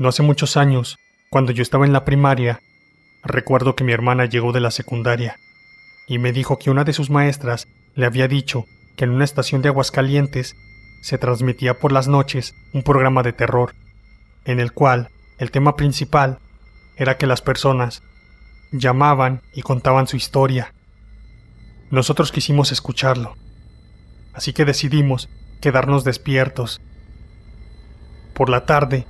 [0.00, 2.62] No hace muchos años, cuando yo estaba en la primaria,
[3.22, 5.38] recuerdo que mi hermana llegó de la secundaria
[6.06, 8.64] y me dijo que una de sus maestras le había dicho
[8.96, 10.56] que en una estación de Aguascalientes
[11.02, 13.74] se transmitía por las noches un programa de terror,
[14.46, 16.38] en el cual el tema principal
[16.96, 18.02] era que las personas
[18.72, 20.72] llamaban y contaban su historia.
[21.90, 23.36] Nosotros quisimos escucharlo,
[24.32, 25.28] así que decidimos
[25.60, 26.80] quedarnos despiertos.
[28.32, 29.06] Por la tarde,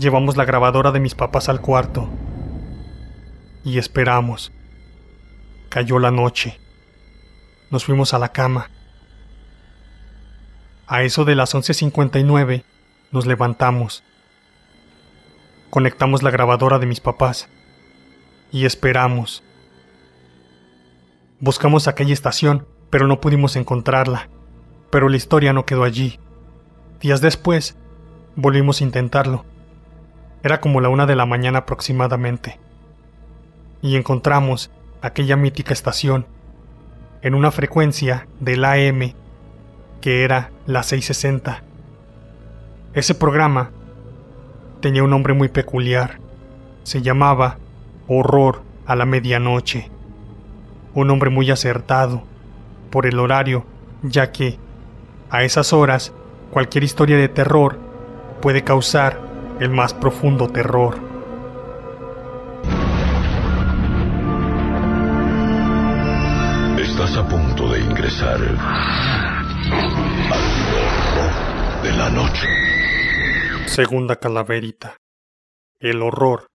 [0.00, 2.08] llevamos la grabadora de mis papás al cuarto
[3.62, 4.50] y esperamos.
[5.68, 6.58] Cayó la noche.
[7.70, 8.70] Nos fuimos a la cama.
[10.86, 12.64] A eso de las 11.59
[13.12, 14.02] nos levantamos.
[15.68, 17.48] Conectamos la grabadora de mis papás
[18.50, 19.44] y esperamos.
[21.40, 24.30] Buscamos aquella estación, pero no pudimos encontrarla.
[24.90, 26.18] Pero la historia no quedó allí.
[27.00, 27.76] Días después,
[28.34, 29.44] volvimos a intentarlo.
[30.42, 32.58] Era como la una de la mañana aproximadamente.
[33.82, 34.70] Y encontramos
[35.02, 36.26] aquella mítica estación
[37.22, 39.14] en una frecuencia del AM
[40.00, 41.62] que era la 660.
[42.94, 43.70] Ese programa
[44.80, 46.18] tenía un nombre muy peculiar.
[46.82, 47.58] Se llamaba
[48.08, 49.90] Horror a la Medianoche.
[50.94, 52.22] Un nombre muy acertado
[52.90, 53.64] por el horario,
[54.02, 54.58] ya que
[55.28, 56.12] a esas horas
[56.50, 57.78] cualquier historia de terror
[58.40, 59.29] puede causar
[59.60, 60.98] el más profundo terror.
[66.80, 68.56] Estás a punto de ingresar al
[70.72, 72.46] horror de la noche.
[73.66, 74.96] Segunda calaverita.
[75.78, 76.46] El horror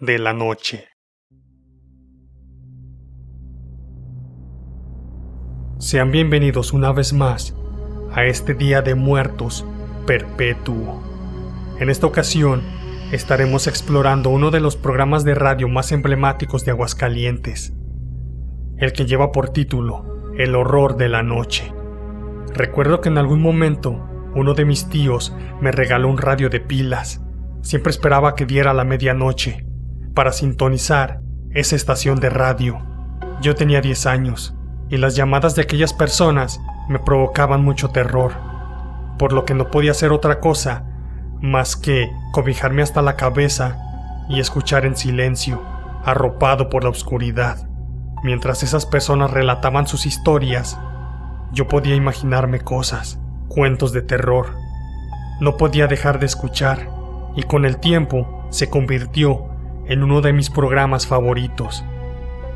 [0.00, 0.88] de la noche.
[5.78, 7.54] Sean bienvenidos una vez más
[8.12, 9.64] a este Día de Muertos
[10.04, 11.09] perpetuo.
[11.80, 12.60] En esta ocasión,
[13.10, 17.72] estaremos explorando uno de los programas de radio más emblemáticos de Aguascalientes,
[18.76, 21.72] el que lleva por título El horror de la noche.
[22.52, 23.98] Recuerdo que en algún momento
[24.34, 27.22] uno de mis tíos me regaló un radio de pilas.
[27.62, 29.64] Siempre esperaba que diera la medianoche
[30.14, 32.78] para sintonizar esa estación de radio.
[33.40, 34.54] Yo tenía 10 años
[34.90, 38.32] y las llamadas de aquellas personas me provocaban mucho terror,
[39.18, 40.89] por lo que no podía hacer otra cosa
[41.40, 43.78] más que cobijarme hasta la cabeza
[44.28, 45.62] y escuchar en silencio,
[46.04, 47.66] arropado por la oscuridad.
[48.22, 50.78] Mientras esas personas relataban sus historias,
[51.52, 53.18] yo podía imaginarme cosas,
[53.48, 54.54] cuentos de terror.
[55.40, 56.88] No podía dejar de escuchar,
[57.34, 59.48] y con el tiempo se convirtió
[59.86, 61.84] en uno de mis programas favoritos.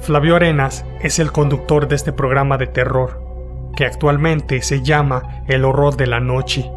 [0.00, 3.22] Flavio Arenas es el conductor de este programa de terror,
[3.74, 6.70] que actualmente se llama El horror de la noche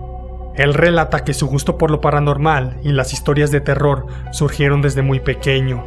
[0.58, 5.04] él relata que su gusto por lo paranormal y las historias de terror surgieron desde
[5.04, 5.84] muy pequeño,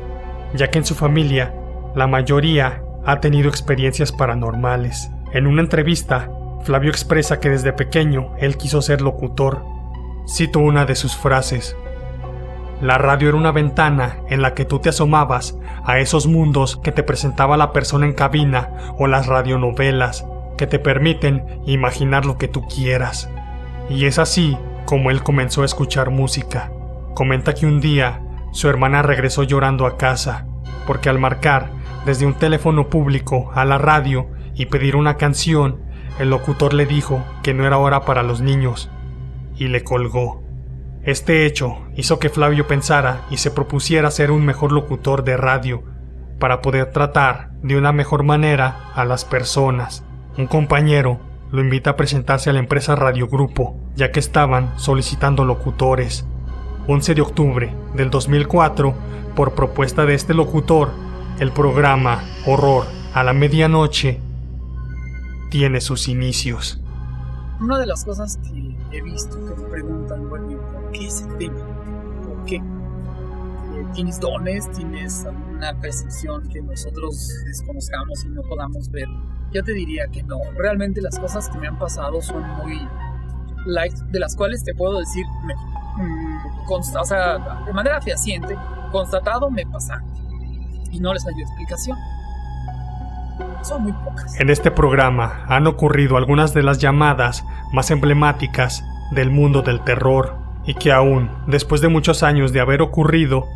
[0.54, 1.54] ya que en su familia
[1.96, 5.10] la mayoría ha tenido experiencias paranormales.
[5.32, 6.30] En una entrevista,
[6.62, 9.64] Flavio expresa que desde pequeño él quiso ser locutor.
[10.28, 11.76] Cito una de sus frases.
[12.80, 16.92] La radio era una ventana en la que tú te asomabas a esos mundos que
[16.92, 20.26] te presentaba la persona en cabina o las radionovelas
[20.56, 23.28] que te permiten imaginar lo que tú quieras.
[23.90, 24.56] Y es así
[24.86, 26.72] como él comenzó a escuchar música.
[27.14, 30.46] Comenta que un día su hermana regresó llorando a casa,
[30.86, 31.72] porque al marcar
[32.06, 35.80] desde un teléfono público a la radio y pedir una canción,
[36.20, 38.90] el locutor le dijo que no era hora para los niños,
[39.56, 40.42] y le colgó.
[41.02, 45.82] Este hecho hizo que Flavio pensara y se propusiera ser un mejor locutor de radio,
[46.38, 50.04] para poder tratar de una mejor manera a las personas.
[50.38, 51.20] Un compañero
[51.52, 56.24] lo invita a presentarse a la empresa Radio Grupo, ya que estaban solicitando locutores.
[56.86, 58.94] 11 de octubre del 2004,
[59.34, 60.90] por propuesta de este locutor,
[61.38, 62.84] el programa Horror
[63.14, 64.20] a la Medianoche
[65.50, 66.80] tiene sus inicios.
[67.60, 71.60] Una de las cosas que he visto que me preguntan, bueno, ¿por qué ese tema?
[72.26, 72.56] ¿Por qué?
[72.56, 74.70] Eh, ¿Tienes dones?
[74.70, 79.08] ¿Tienes alguna percepción que nosotros desconozcamos y no podamos ver?
[79.52, 80.38] Yo te diría que no.
[80.56, 82.80] Realmente las cosas que me han pasado son muy
[83.66, 85.24] light, de las cuales te puedo decir,
[85.96, 88.56] mm, o sea, de manera fehaciente,
[88.92, 90.08] constatado me pasaron.
[90.90, 91.96] Y no les hay explicación.
[93.62, 94.38] Son muy pocas.
[94.40, 100.36] En este programa han ocurrido algunas de las llamadas más emblemáticas del mundo del terror
[100.64, 103.46] y que aún, después de muchos años de haber ocurrido,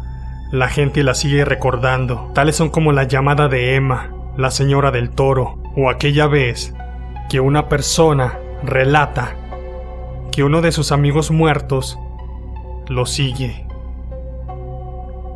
[0.51, 2.31] la gente la sigue recordando.
[2.35, 6.75] Tales son como la llamada de Emma, la señora del toro, o aquella vez
[7.29, 9.35] que una persona relata
[10.33, 11.99] que uno de sus amigos muertos
[12.89, 13.67] lo sigue.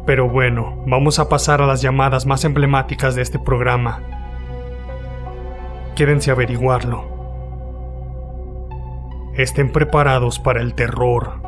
[0.06, 4.00] Pero bueno, vamos a pasar a las llamadas más emblemáticas de este programa.
[5.94, 7.04] Quédense a averiguarlo.
[9.34, 11.42] Estén preparados para el terror.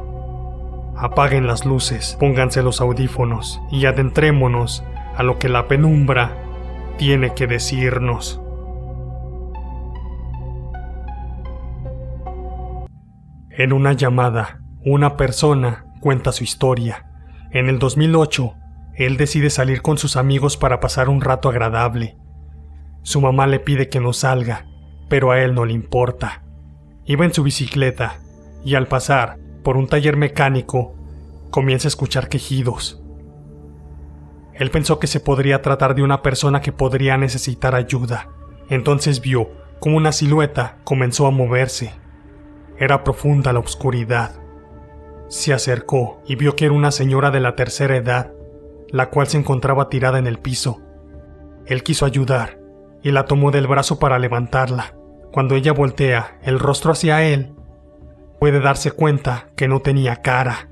[0.97, 4.85] Apaguen las luces, pónganse los audífonos y adentrémonos
[5.17, 6.37] a lo que la penumbra
[6.99, 8.41] tiene que decirnos.
[13.61, 17.05] En una llamada, una persona cuenta su historia.
[17.51, 18.55] En el 2008,
[18.95, 22.17] él decide salir con sus amigos para pasar un rato agradable.
[23.03, 24.65] Su mamá le pide que no salga,
[25.11, 26.43] pero a él no le importa.
[27.05, 28.15] Iba en su bicicleta
[28.65, 30.95] y al pasar por un taller mecánico
[31.51, 33.03] comienza a escuchar quejidos.
[34.55, 38.31] Él pensó que se podría tratar de una persona que podría necesitar ayuda.
[38.71, 41.93] Entonces vio como una silueta comenzó a moverse.
[42.81, 44.41] Era profunda la oscuridad.
[45.29, 48.33] Se acercó y vio que era una señora de la tercera edad,
[48.89, 50.81] la cual se encontraba tirada en el piso.
[51.67, 52.59] Él quiso ayudar
[53.03, 54.97] y la tomó del brazo para levantarla.
[55.31, 57.55] Cuando ella voltea el rostro hacia él,
[58.41, 60.71] puede darse cuenta que no tenía cara.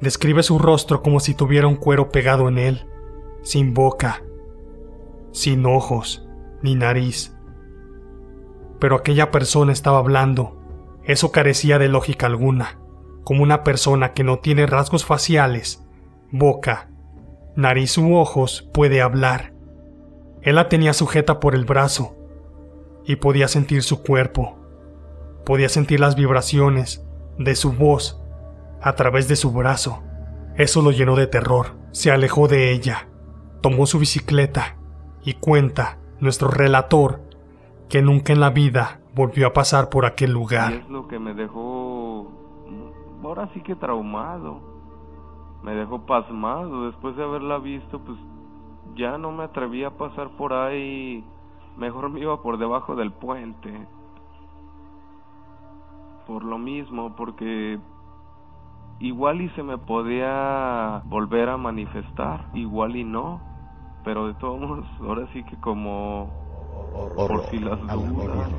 [0.00, 2.86] Describe su rostro como si tuviera un cuero pegado en él,
[3.42, 4.22] sin boca,
[5.32, 6.26] sin ojos,
[6.62, 7.36] ni nariz.
[8.80, 10.57] Pero aquella persona estaba hablando.
[11.08, 12.78] Eso carecía de lógica alguna,
[13.24, 15.82] como una persona que no tiene rasgos faciales,
[16.30, 16.90] boca,
[17.56, 19.54] nariz u ojos puede hablar.
[20.42, 22.14] Él la tenía sujeta por el brazo
[23.06, 24.58] y podía sentir su cuerpo.
[25.46, 27.02] Podía sentir las vibraciones
[27.38, 28.20] de su voz
[28.82, 30.02] a través de su brazo.
[30.56, 31.78] Eso lo llenó de terror.
[31.90, 33.08] Se alejó de ella,
[33.62, 34.76] tomó su bicicleta
[35.24, 37.22] y cuenta nuestro relator
[37.88, 40.72] que nunca en la vida volvió a pasar por aquel lugar.
[40.74, 42.30] es lo que me dejó,
[43.24, 44.60] ahora sí que traumado.
[45.64, 46.86] Me dejó pasmado.
[46.86, 48.16] Después de haberla visto, pues
[48.94, 51.24] ya no me atreví a pasar por ahí.
[51.76, 53.88] Mejor me iba por debajo del puente.
[56.28, 57.80] Por lo mismo, porque
[59.00, 63.40] igual y se me podía volver a manifestar, igual y no,
[64.04, 66.47] pero de todos modos, ahora sí que como
[67.14, 68.50] por si las dudas,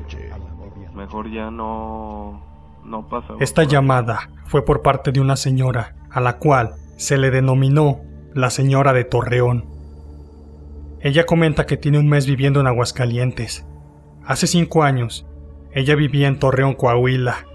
[0.94, 2.42] mejor ya no,
[2.84, 3.34] no pasa.
[3.40, 8.00] Esta llamada fue por parte de una señora, a la cual se le denominó
[8.34, 9.64] la señora de Torreón.
[11.00, 13.66] Ella comenta que tiene un mes viviendo en Aguascalientes.
[14.24, 15.26] Hace cinco años,
[15.72, 17.46] ella vivía en Torreón, Coahuila.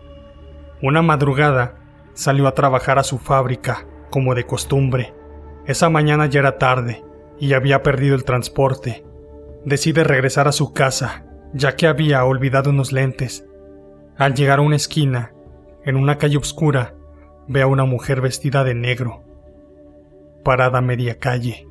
[0.81, 1.75] Una madrugada,
[2.13, 5.13] salió a trabajar a su fábrica, como de costumbre.
[5.67, 7.03] Esa mañana ya era tarde
[7.39, 9.04] y había perdido el transporte.
[9.65, 13.47] Decide regresar a su casa, ya que había olvidado unos lentes.
[14.15, 15.33] Al llegar a una esquina,
[15.83, 16.93] en una calle oscura,
[17.47, 19.23] ve a una mujer vestida de negro,
[20.43, 21.67] parada a media calle.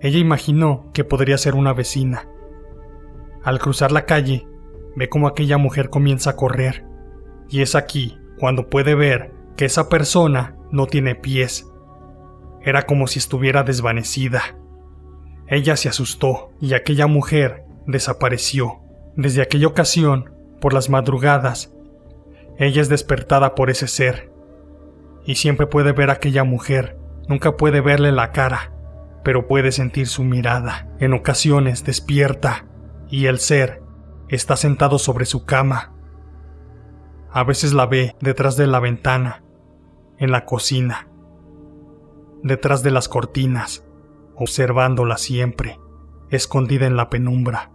[0.00, 2.28] Ella imaginó que podría ser una vecina.
[3.42, 4.46] Al cruzar la calle,
[4.94, 6.84] ve como aquella mujer comienza a correr,
[7.48, 11.66] y es aquí cuando puede ver que esa persona no tiene pies.
[12.62, 14.57] Era como si estuviera desvanecida.
[15.48, 18.80] Ella se asustó y aquella mujer desapareció.
[19.16, 20.30] Desde aquella ocasión,
[20.60, 21.72] por las madrugadas,
[22.58, 24.30] ella es despertada por ese ser.
[25.24, 28.72] Y siempre puede ver a aquella mujer, nunca puede verle la cara,
[29.24, 30.88] pero puede sentir su mirada.
[30.98, 32.66] En ocasiones despierta
[33.08, 33.82] y el ser
[34.28, 35.94] está sentado sobre su cama.
[37.30, 39.42] A veces la ve detrás de la ventana
[40.18, 41.08] en la cocina,
[42.42, 43.84] detrás de las cortinas,
[44.38, 45.78] observándola siempre,
[46.30, 47.70] escondida en la penumbra.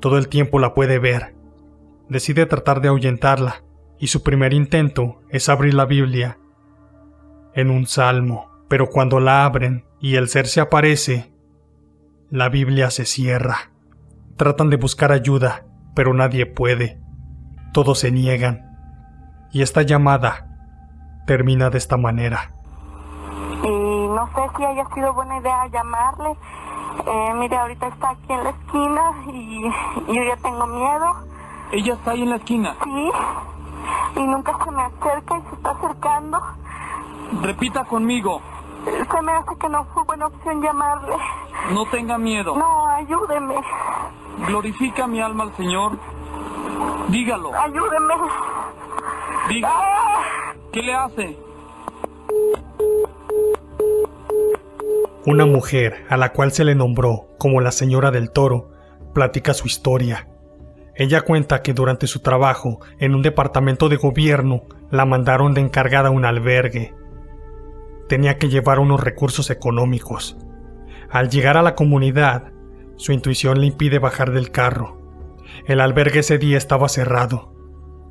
[0.00, 1.34] Todo el tiempo la puede ver.
[2.08, 3.64] Decide tratar de ahuyentarla,
[3.98, 6.38] y su primer intento es abrir la Biblia
[7.54, 11.32] en un salmo, pero cuando la abren y el ser se aparece,
[12.30, 13.72] la Biblia se cierra.
[14.36, 17.00] Tratan de buscar ayuda, pero nadie puede.
[17.72, 18.76] Todos se niegan.
[19.50, 22.55] Y esta llamada termina de esta manera.
[24.26, 26.36] Y no sé si haya sido buena idea llamarle.
[27.06, 29.62] Eh, mire, ahorita está aquí en la esquina y
[30.14, 31.16] yo ya tengo miedo.
[31.72, 32.76] ¿Ella está ahí en la esquina?
[32.82, 33.10] Sí.
[34.16, 36.40] Y nunca se me acerca y se está acercando.
[37.42, 38.40] Repita conmigo.
[38.84, 41.16] Se me hace que no fue buena opción llamarle.
[41.72, 42.56] No tenga miedo.
[42.56, 43.56] No, ayúdeme.
[44.46, 45.98] Glorifica mi alma al Señor.
[47.08, 47.52] Dígalo.
[47.54, 48.14] Ayúdeme.
[49.48, 49.72] Diga.
[50.72, 51.45] ¿Qué le hace?
[55.26, 58.70] Una mujer a la cual se le nombró como la señora del toro
[59.12, 60.28] platica su historia.
[60.94, 66.10] Ella cuenta que durante su trabajo en un departamento de gobierno la mandaron de encargada
[66.10, 66.94] a un albergue.
[68.08, 70.36] tenía que llevar unos recursos económicos.
[71.10, 72.52] Al llegar a la comunidad,
[72.94, 75.02] su intuición le impide bajar del carro.
[75.66, 77.52] El albergue ese día estaba cerrado.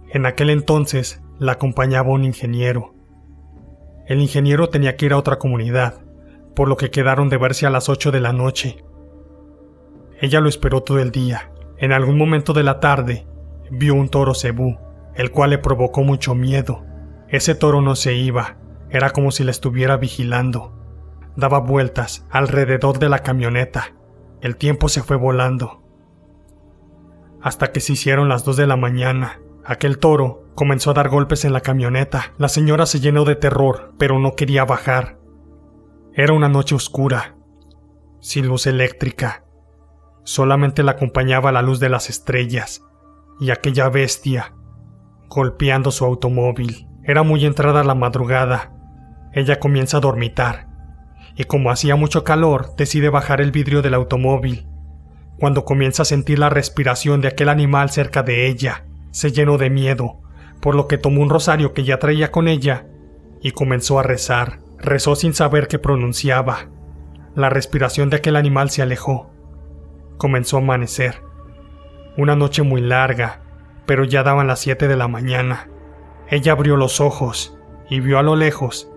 [0.10, 2.94] En aquel entonces la acompañaba un ingeniero.
[4.06, 6.05] El ingeniero tenía que ir a otra comunidad,
[6.56, 8.84] por lo que quedaron de verse a las 8 de la noche.
[10.20, 11.52] Ella lo esperó todo el día.
[11.78, 13.28] En algún momento de la tarde,
[13.70, 14.78] vio un toro cebú,
[15.14, 16.86] el cual le provocó mucho miedo.
[17.28, 18.58] Ese toro no se iba,
[18.90, 20.74] era como si le estuviera vigilando.
[21.36, 23.94] Daba vueltas alrededor de la camioneta.
[24.42, 25.84] El tiempo se fue volando.
[27.42, 29.42] Hasta que se hicieron las dos de la mañana.
[29.66, 32.34] Aquel toro comenzó a dar golpes en la camioneta.
[32.38, 35.18] La señora se llenó de terror, pero no quería bajar.
[36.18, 37.36] Era una noche oscura,
[38.22, 39.44] sin luz eléctrica.
[40.24, 42.82] Solamente la acompañaba la luz de las estrellas
[43.42, 44.54] y aquella bestia
[45.28, 46.88] golpeando su automóvil.
[47.04, 48.72] Era muy entrada la madrugada.
[49.34, 50.70] Ella comienza a dormitar
[51.36, 54.70] y como hacía mucho calor decide bajar el vidrio del automóvil.
[55.38, 59.70] Cuando comienza a sentir la respiración de aquel animal cerca de ella, se llenó de
[59.70, 60.22] miedo,
[60.62, 62.88] por lo que tomó un rosario que ya traía con ella
[63.42, 64.65] y comenzó a rezar.
[64.78, 66.70] Rezó sin saber qué pronunciaba.
[67.36, 69.32] La respiración de aquel animal se alejó.
[70.18, 71.22] Comenzó a amanecer.
[72.18, 73.42] Una noche muy larga,
[73.86, 75.70] pero ya daban las siete de la mañana.
[76.30, 77.58] Ella abrió los ojos
[77.90, 78.92] y vio a lo lejos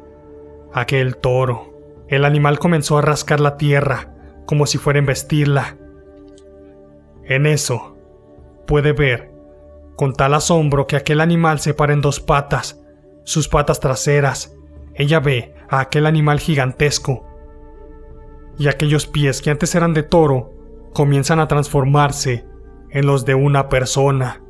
[0.72, 1.74] aquel toro.
[2.08, 4.14] El animal comenzó a rascar la tierra
[4.46, 5.76] como si fuera a embestirla.
[7.24, 7.98] En eso,
[8.66, 9.30] puede ver,
[9.94, 12.80] con tal asombro, que aquel animal se para en dos patas,
[13.24, 14.56] sus patas traseras.
[14.98, 17.24] Ella ve a aquel animal gigantesco.
[18.58, 20.52] Y aquellos pies que antes eran de toro
[20.92, 22.44] comienzan a transformarse
[22.90, 24.42] en los de una persona.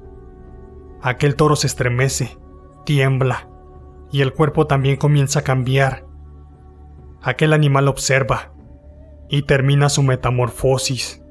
[1.03, 2.39] Aquel toro se estremece,
[2.87, 3.51] tiembla,
[4.11, 6.07] y el cuerpo también comienza a cambiar.
[7.21, 8.55] Aquel animal observa
[9.29, 11.23] y termina su metamorfosis.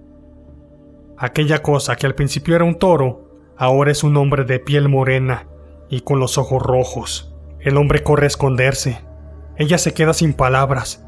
[1.17, 5.47] Aquella cosa que al principio era un toro, ahora es un hombre de piel morena
[5.89, 7.33] y con los ojos rojos.
[7.59, 9.06] El hombre corre a esconderse.
[9.57, 11.05] Ella se queda sin palabras.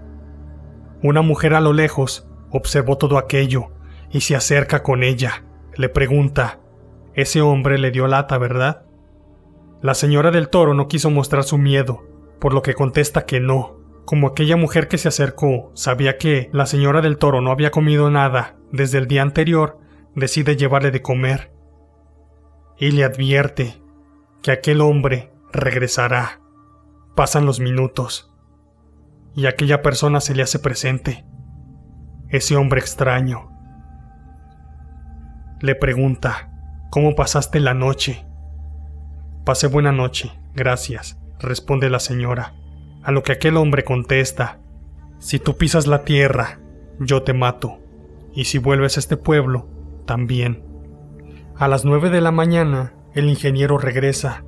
[1.03, 3.71] Una mujer a lo lejos observó todo aquello
[4.11, 5.43] y se acerca con ella.
[5.75, 6.59] Le pregunta,
[7.13, 8.85] ese hombre le dio lata, ¿verdad?
[9.81, 12.03] La señora del toro no quiso mostrar su miedo,
[12.39, 13.77] por lo que contesta que no.
[14.05, 18.09] Como aquella mujer que se acercó sabía que la señora del toro no había comido
[18.09, 19.77] nada desde el día anterior,
[20.15, 21.51] decide llevarle de comer.
[22.77, 23.81] Y le advierte
[24.41, 26.41] que aquel hombre regresará.
[27.15, 28.28] Pasan los minutos.
[29.35, 31.25] Y aquella persona se le hace presente.
[32.29, 33.49] Ese hombre extraño.
[35.61, 36.51] Le pregunta,
[36.89, 38.25] ¿cómo pasaste la noche?
[39.45, 42.53] Pasé buena noche, gracias, responde la señora.
[43.03, 44.59] A lo que aquel hombre contesta,
[45.17, 46.59] si tú pisas la tierra,
[46.99, 47.79] yo te mato,
[48.33, 49.67] y si vuelves a este pueblo,
[50.05, 50.63] también.
[51.57, 54.43] A las nueve de la mañana, el ingeniero regresa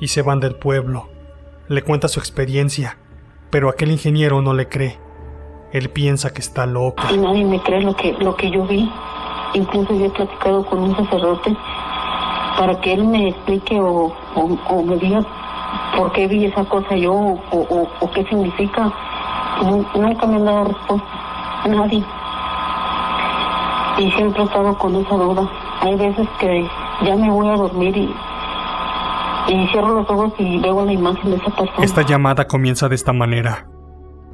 [0.00, 1.08] y se van del pueblo.
[1.68, 2.98] Le cuenta su experiencia,
[3.54, 4.98] pero aquel ingeniero no le cree.
[5.70, 7.04] Él piensa que está loco.
[7.08, 8.90] Y nadie me cree lo que, lo que yo vi.
[9.54, 11.56] Incluso yo he platicado con un sacerdote
[12.58, 15.24] para que él me explique o, o, me diga
[15.96, 18.92] por qué vi esa cosa yo o, o qué significa.
[19.94, 21.08] Nunca me han dado respuesta.
[21.68, 22.04] Nadie.
[23.98, 25.48] Y siempre he estado con esa duda.
[25.80, 26.68] Hay veces que
[27.04, 28.12] ya me voy a dormir y,
[29.48, 31.84] y cierro los ojos y veo la imagen de esa persona.
[31.84, 33.68] Esta llamada comienza de esta manera.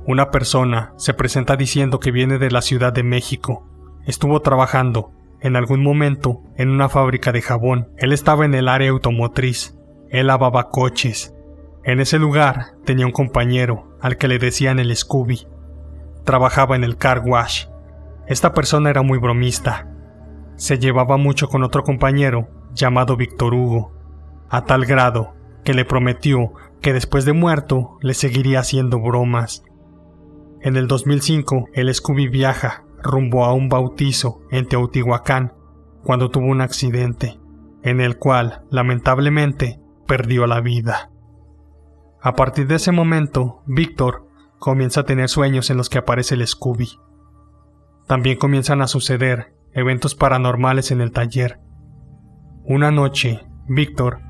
[0.07, 3.67] Una persona se presenta diciendo que viene de la Ciudad de México.
[4.07, 7.89] Estuvo trabajando, en algún momento, en una fábrica de jabón.
[7.99, 9.77] Él estaba en el área automotriz.
[10.09, 11.35] Él lavaba coches.
[11.85, 15.47] En ese lugar tenía un compañero, al que le decían el Scooby.
[16.25, 17.67] Trabajaba en el car wash.
[18.27, 19.89] Esta persona era muy bromista.
[20.57, 23.93] Se llevaba mucho con otro compañero, llamado Víctor Hugo,
[24.51, 29.63] a tal grado que le prometió que después de muerto le seguiría haciendo bromas.
[30.61, 35.55] En el 2005, el Scooby viaja rumbo a un bautizo en Teotihuacán
[36.03, 37.39] cuando tuvo un accidente,
[37.83, 41.11] en el cual, lamentablemente, perdió la vida.
[42.21, 44.27] A partir de ese momento, Víctor
[44.59, 46.99] comienza a tener sueños en los que aparece el Scooby.
[48.07, 51.61] También comienzan a suceder eventos paranormales en el taller.
[52.65, 54.30] Una noche, Víctor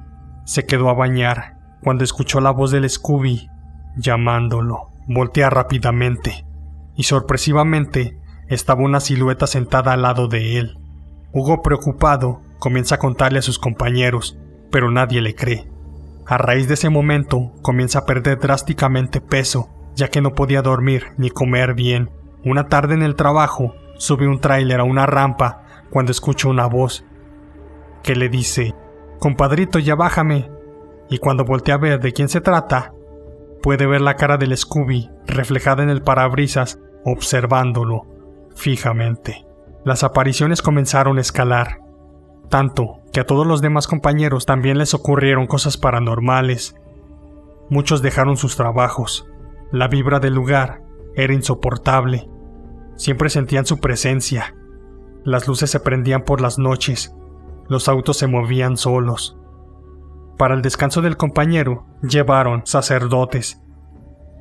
[0.51, 3.49] se quedó a bañar cuando escuchó la voz del Scooby
[3.97, 4.91] llamándolo.
[5.07, 6.45] Voltea rápidamente
[6.97, 10.77] y sorpresivamente estaba una silueta sentada al lado de él.
[11.33, 14.41] Hugo, preocupado, comienza a contarle a sus compañeros,
[14.73, 15.71] pero nadie le cree.
[16.27, 21.13] A raíz de ese momento, comienza a perder drásticamente peso, ya que no podía dormir
[21.17, 22.11] ni comer bien.
[22.45, 27.05] Una tarde en el trabajo, sube un tráiler a una rampa cuando escucha una voz
[28.03, 28.75] que le dice,
[29.21, 30.51] Compadrito, ya bájame.
[31.09, 32.93] Y cuando voltea a ver de quién se trata,
[33.63, 38.07] puede ver la cara del Scooby reflejada en el parabrisas, observándolo
[38.57, 39.47] fijamente.
[39.85, 41.81] Las apariciones comenzaron a escalar,
[42.49, 46.75] tanto que a todos los demás compañeros también les ocurrieron cosas paranormales.
[47.69, 49.27] Muchos dejaron sus trabajos.
[49.71, 50.83] La vibra del lugar
[51.15, 52.29] era insoportable.
[52.97, 54.55] Siempre sentían su presencia.
[55.25, 57.15] Las luces se prendían por las noches.
[57.71, 59.39] Los autos se movían solos.
[60.37, 63.63] Para el descanso del compañero llevaron sacerdotes,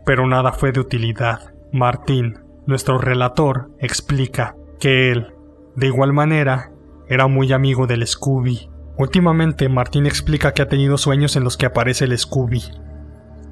[0.04, 1.54] pero nada fue de utilidad.
[1.72, 5.36] Martín, nuestro relator, explica que él,
[5.76, 6.72] de igual manera,
[7.08, 8.68] era muy amigo del Scooby.
[8.98, 12.64] Últimamente Martín explica que ha tenido sueños en los que aparece el Scooby.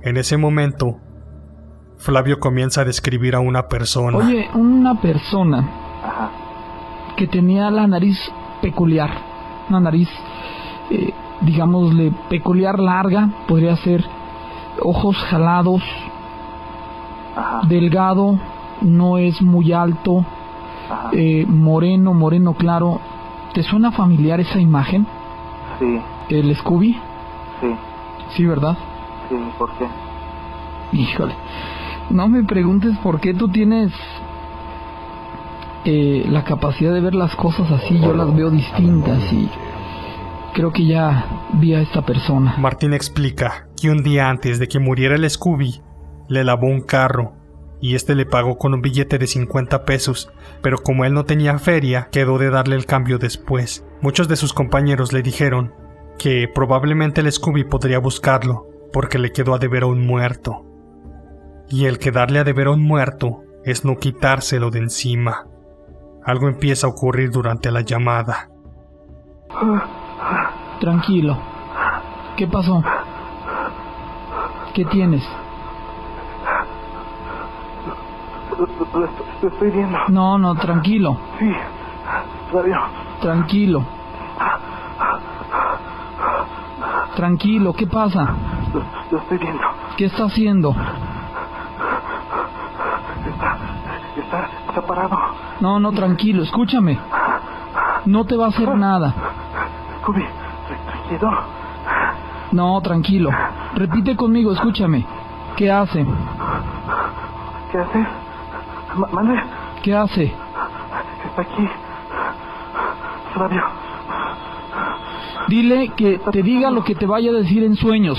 [0.02, 0.98] En ese momento,
[1.98, 4.18] Flavio comienza a describir a una persona.
[4.18, 5.70] Oye, una persona
[7.16, 8.18] que tenía la nariz
[8.64, 9.27] peculiar,
[9.70, 10.10] una nariz,
[10.90, 14.04] eh, digámosle, peculiar larga, podría ser
[14.82, 15.82] ojos jalados,
[17.68, 18.38] delgado,
[18.82, 20.24] no es muy alto,
[21.12, 23.00] eh, moreno, moreno claro.
[23.54, 25.08] ¿Te suena familiar esa imagen?
[25.80, 26.94] Sí, ¿El Scooby?
[27.62, 27.76] sí,
[28.30, 28.78] Sí, ¿verdad?
[29.30, 29.88] sí, ¿por qué?
[30.92, 31.34] Híjole.
[32.10, 33.92] No me preguntes por qué tú tienes
[35.92, 38.00] la capacidad de ver las cosas así.
[38.00, 39.50] Yo las veo distintas y
[40.54, 42.56] creo que ya vi a esta persona.
[42.58, 45.82] Martín explica que un día antes de que muriera el Scooby,
[46.30, 47.34] le lavó un carro
[47.80, 51.60] y este le pagó con un billete de 50 pesos, pero como él no tenía
[51.60, 53.86] feria, quedó de darle el cambio después.
[54.02, 55.74] Muchos de sus compañeros le dijeron
[56.18, 60.66] que probablemente el Scooby podría buscarlo, porque le quedó a deber a un muerto.
[61.70, 65.46] Y el quedarle a deber a un muerto es no quitárselo de encima.
[66.28, 68.50] Algo empieza a ocurrir durante la llamada.
[70.82, 71.38] Tranquilo.
[72.36, 72.84] ¿Qué pasó?
[74.74, 75.24] ¿Qué tienes?
[78.58, 79.98] Lo, estoy, viendo.
[80.10, 81.18] No, no, tranquilo.
[81.40, 81.50] Sí.
[83.22, 83.86] Tranquilo.
[87.16, 88.36] Tranquilo, ¿qué pasa?
[88.74, 89.64] Lo, lo estoy viendo.
[89.96, 90.76] ¿Qué está haciendo?
[93.26, 93.58] Está,
[94.18, 95.47] está, está parado.
[95.62, 96.98] No, no, tranquilo, escúchame.
[98.06, 99.14] No te va a hacer nada.
[100.02, 101.32] Scooby, tra- tranquilo.
[102.52, 103.30] No, tranquilo.
[103.76, 105.06] Repite conmigo, escúchame.
[105.56, 106.06] ¿Qué hace?
[107.72, 108.08] ¿Qué haces?
[108.96, 109.42] Ma- Mande,
[109.84, 110.26] ¿Qué hace?
[111.26, 111.68] está aquí.
[113.34, 113.64] Flavio,
[115.48, 118.18] Dile que te diga lo que te vaya a decir en sueños.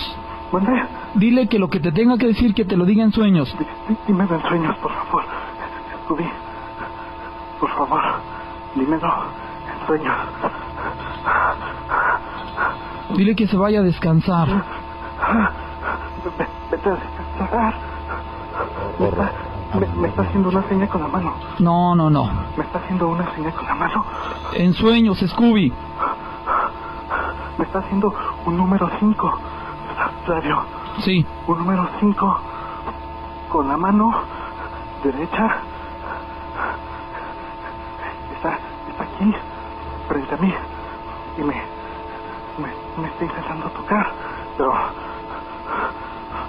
[0.53, 0.83] mande.
[1.15, 3.55] Dile que lo que te tenga que decir que te lo diga en sueños.
[3.59, 5.25] Di- di- Dímelo en sueños, por favor.
[6.05, 6.25] Scooby,
[7.61, 8.03] por favor,
[8.75, 9.09] dímelo
[9.81, 10.17] en sueños.
[13.17, 14.49] Dile que se vaya a descansar.
[14.49, 14.63] Ve-
[16.71, 17.75] Vete a descansar.
[18.99, 19.33] Me está,
[19.79, 21.35] me, me está haciendo una seña con la mano.
[21.59, 22.31] No, no, no.
[22.57, 24.05] Me está haciendo una seña con la mano.
[24.55, 25.73] En sueños, Scooby.
[27.59, 29.39] Me está haciendo un número 5.
[30.25, 30.63] Flavio,
[31.01, 31.27] Sí.
[31.47, 32.41] un número 5
[33.49, 34.13] con la mano
[35.03, 35.57] derecha.
[38.37, 38.59] Está,
[38.91, 39.35] está aquí,
[40.09, 40.55] frente a mí.
[41.37, 41.55] Y me,
[42.59, 44.07] me, me está intentando tocar.
[44.57, 44.73] Pero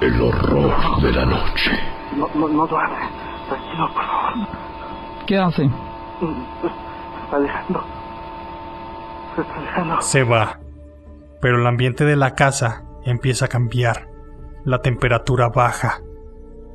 [0.01, 1.71] El horror de la noche.
[2.15, 2.95] no, no, no lo hace.
[3.49, 4.47] Tranquilo, por favor.
[5.27, 5.65] ¿Qué hace?
[5.65, 5.71] Mm,
[6.61, 7.83] Se está alejando.
[9.35, 10.01] Se está alejando.
[10.01, 10.59] Se va.
[11.41, 14.07] Pero el ambiente de la casa empieza a cambiar.
[14.65, 15.99] La temperatura baja.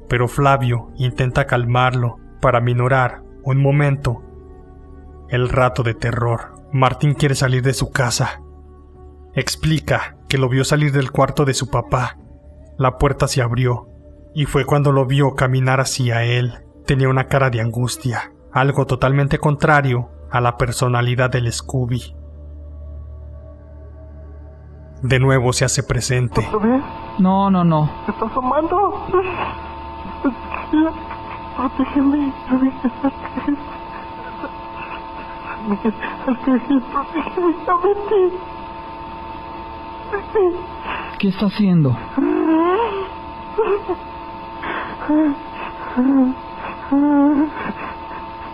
[0.09, 4.23] Pero Flavio intenta calmarlo para minorar un momento
[5.29, 6.55] el rato de terror.
[6.73, 8.41] Martín quiere salir de su casa.
[9.35, 12.19] Explica que lo vio salir del cuarto de su papá.
[12.79, 13.89] La puerta se abrió
[14.35, 16.65] y fue cuando lo vio caminar hacia él.
[16.87, 22.17] Tenía una cara de angustia, algo totalmente contrario a la personalidad del Scooby.
[25.03, 26.47] De nuevo se hace presente.
[26.49, 26.83] ¿Otra vez?
[27.19, 27.91] No, no, no.
[28.07, 29.07] ¡Se está asomando!
[31.57, 32.33] ¡Protégeme!
[35.69, 35.95] Miguel,
[36.27, 38.33] Arcángel, protégeme.
[41.19, 41.97] ¿Qué está haciendo?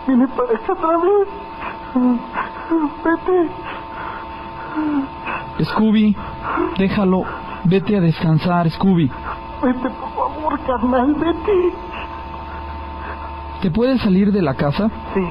[0.07, 1.27] Viene para acá otra vez.
[3.03, 3.49] Vete.
[5.65, 6.15] Scooby,
[6.77, 7.23] déjalo.
[7.65, 9.11] Vete a descansar, Scooby.
[9.61, 11.73] Vete, por favor, carnal, vete.
[13.61, 14.89] ¿Te puedes salir de la casa?
[15.13, 15.21] Sí,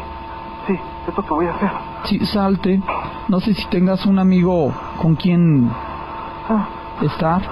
[1.10, 1.70] sí, es lo que voy a hacer.
[2.04, 2.80] Sí, salte.
[3.28, 5.70] No sé si tengas un amigo con quien
[7.02, 7.42] estar.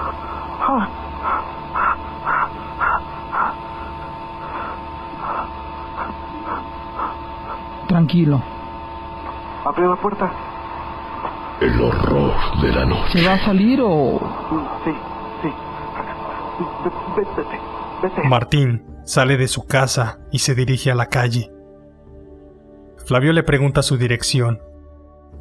[7.87, 8.41] Tranquilo.
[9.65, 10.31] Abre la puerta.
[11.59, 13.19] El horror de la noche.
[13.19, 14.19] ¿Se va a salir o...?
[14.85, 14.91] Sí,
[15.41, 15.51] sí.
[17.15, 17.59] Vete, vete,
[18.01, 18.27] vete.
[18.27, 21.51] Martín sale de su casa y se dirige a la calle.
[23.09, 24.61] Flavio le pregunta su dirección.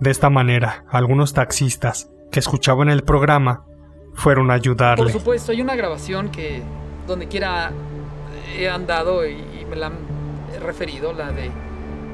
[0.01, 3.67] De esta manera, algunos taxistas que escuchaban el programa
[4.15, 5.05] fueron a ayudarle.
[5.05, 6.63] Por supuesto, hay una grabación que
[7.07, 7.73] donde quiera
[8.57, 9.99] he andado y, y me la han
[10.63, 11.51] referido, la de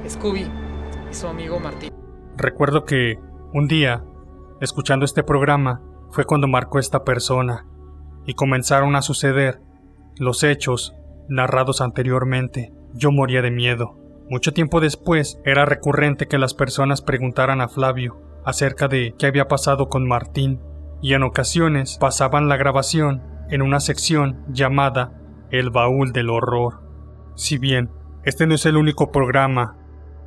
[0.08, 0.50] Scooby
[1.08, 1.92] y su amigo Martín.
[2.36, 3.20] Recuerdo que
[3.52, 4.02] un día,
[4.60, 7.64] escuchando este programa, fue cuando marcó esta persona
[8.26, 9.60] y comenzaron a suceder
[10.16, 10.96] los hechos
[11.28, 12.72] narrados anteriormente.
[12.92, 14.03] Yo moría de miedo.
[14.28, 19.48] Mucho tiempo después era recurrente que las personas preguntaran a Flavio acerca de qué había
[19.48, 20.60] pasado con Martín
[21.02, 25.12] y en ocasiones pasaban la grabación en una sección llamada
[25.50, 26.80] El Baúl del Horror.
[27.36, 27.90] Si bien
[28.24, 29.76] este no es el único programa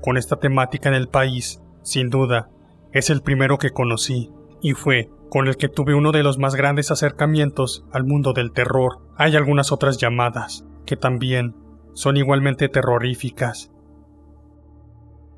[0.02, 2.50] con esta temática en el país, sin duda,
[2.92, 4.32] es el primero que conocí
[4.62, 8.52] y fue con el que tuve uno de los más grandes acercamientos al mundo del
[8.52, 9.00] terror.
[9.18, 11.56] Hay algunas otras llamadas que también
[11.94, 13.72] son igualmente terroríficas,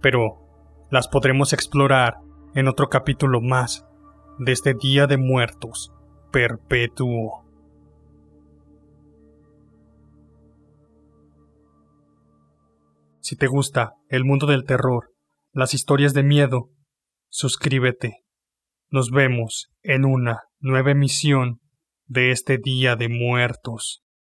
[0.01, 0.39] pero
[0.89, 2.17] las podremos explorar
[2.55, 3.85] en otro capítulo más
[4.39, 5.91] de este Día de Muertos
[6.31, 7.45] perpetuo.
[13.19, 15.11] Si te gusta el mundo del terror,
[15.51, 16.69] las historias de miedo,
[17.29, 18.23] suscríbete.
[18.89, 21.59] Nos vemos en una nueva emisión
[22.07, 24.03] de este Día de Muertos.